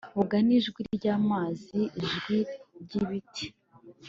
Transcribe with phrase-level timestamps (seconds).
[0.15, 2.35] Vuga nijwi ryamazi ijwi
[2.81, 3.47] ryibiti